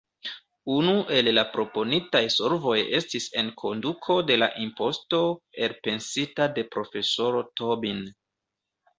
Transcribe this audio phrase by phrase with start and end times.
[0.75, 5.19] Unu el la proponitaj solvoj estis enkonduko de la imposto
[5.67, 8.01] elpensita de profesoro Tobin.